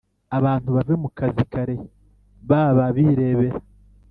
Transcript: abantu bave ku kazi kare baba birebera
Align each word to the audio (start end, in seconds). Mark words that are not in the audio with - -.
abantu 0.37 0.69
bave 0.75 0.93
ku 1.01 1.09
kazi 1.17 1.43
kare 1.51 1.75
baba 2.49 2.85
birebera 2.95 3.59